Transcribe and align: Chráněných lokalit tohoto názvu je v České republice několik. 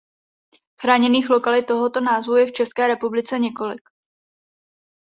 Chráněných 0.81 1.29
lokalit 1.29 1.65
tohoto 1.65 2.01
názvu 2.01 2.35
je 2.35 2.45
v 2.45 2.51
České 2.51 2.87
republice 2.87 3.39
několik. 3.39 3.81